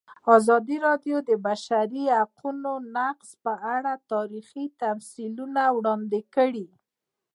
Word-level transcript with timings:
ازادي 0.35 0.77
راډیو 0.87 1.17
د 1.23 1.25
د 1.29 1.31
بشري 1.47 2.03
حقونو 2.17 2.71
نقض 2.97 3.29
په 3.43 3.53
اړه 3.75 3.91
تاریخي 4.11 4.65
تمثیلونه 4.81 5.61
وړاندې 5.77 6.21
کړي. 6.35 6.67